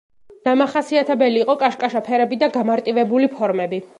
დამახასიათებელი 0.47 1.43
იყო 1.43 1.55
კაშკაშა 1.65 2.03
ფერები 2.09 2.39
და 2.45 2.51
გამარტივებული 2.57 3.33
ფორმები. 3.37 3.83